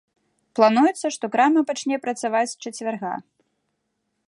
Плануецца, 0.59 1.07
што 1.17 1.25
крама 1.35 1.61
пачне 1.71 1.95
працаваць 2.07 2.49
з 2.55 2.59
чацвярга. 2.65 3.13